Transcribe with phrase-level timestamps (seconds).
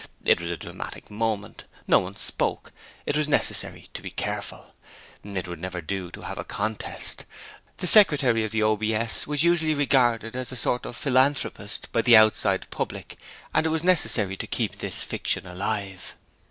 [0.25, 1.65] It was a dramatic moment.
[1.85, 2.71] No one spoke.
[3.05, 4.73] It was necessary to be careful.
[5.23, 7.23] It would never do to have a contest.
[7.77, 12.17] The Secretary of the OBS was usually regarded as a sort of philanthropist by the
[12.17, 13.15] outside public,
[13.53, 16.15] and it was necessary to keep this fiction alive.